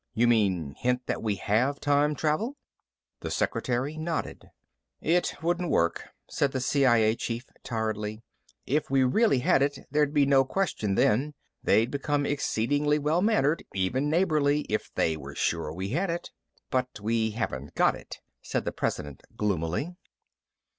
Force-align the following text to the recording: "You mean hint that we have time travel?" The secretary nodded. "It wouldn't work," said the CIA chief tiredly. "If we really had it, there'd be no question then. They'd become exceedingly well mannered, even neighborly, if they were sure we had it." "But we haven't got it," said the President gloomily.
"You 0.15 0.27
mean 0.27 0.73
hint 0.79 1.05
that 1.05 1.21
we 1.21 1.35
have 1.35 1.79
time 1.79 2.15
travel?" 2.15 2.57
The 3.19 3.29
secretary 3.29 3.97
nodded. 3.97 4.49
"It 4.99 5.35
wouldn't 5.43 5.69
work," 5.69 6.05
said 6.27 6.53
the 6.53 6.59
CIA 6.59 7.15
chief 7.15 7.45
tiredly. 7.63 8.23
"If 8.65 8.89
we 8.89 9.03
really 9.03 9.37
had 9.41 9.61
it, 9.61 9.77
there'd 9.91 10.11
be 10.11 10.25
no 10.25 10.43
question 10.43 10.95
then. 10.95 11.35
They'd 11.63 11.91
become 11.91 12.25
exceedingly 12.25 12.97
well 12.97 13.21
mannered, 13.21 13.63
even 13.75 14.09
neighborly, 14.09 14.61
if 14.69 14.91
they 14.95 15.15
were 15.17 15.35
sure 15.35 15.71
we 15.71 15.89
had 15.89 16.09
it." 16.09 16.31
"But 16.71 16.99
we 16.99 17.29
haven't 17.37 17.75
got 17.75 17.93
it," 17.93 18.21
said 18.41 18.65
the 18.65 18.71
President 18.71 19.21
gloomily. 19.37 19.93